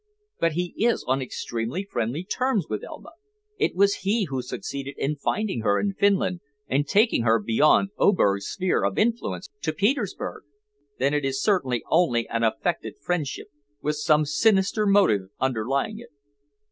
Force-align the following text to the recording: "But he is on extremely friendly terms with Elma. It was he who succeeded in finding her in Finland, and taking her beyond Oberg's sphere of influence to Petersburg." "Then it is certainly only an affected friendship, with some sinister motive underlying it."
"But 0.39 0.53
he 0.53 0.73
is 0.83 1.03
on 1.03 1.21
extremely 1.21 1.83
friendly 1.83 2.23
terms 2.23 2.65
with 2.67 2.83
Elma. 2.83 3.11
It 3.59 3.75
was 3.75 3.97
he 3.97 4.23
who 4.23 4.41
succeeded 4.41 4.95
in 4.97 5.15
finding 5.15 5.61
her 5.61 5.79
in 5.79 5.93
Finland, 5.93 6.39
and 6.67 6.87
taking 6.87 7.21
her 7.21 7.37
beyond 7.37 7.89
Oberg's 7.99 8.47
sphere 8.47 8.83
of 8.83 8.97
influence 8.97 9.51
to 9.61 9.71
Petersburg." 9.71 10.41
"Then 10.97 11.13
it 11.13 11.23
is 11.23 11.39
certainly 11.39 11.83
only 11.87 12.27
an 12.29 12.41
affected 12.41 12.95
friendship, 12.99 13.49
with 13.83 13.97
some 13.97 14.25
sinister 14.25 14.87
motive 14.87 15.29
underlying 15.39 15.99
it." 15.99 16.09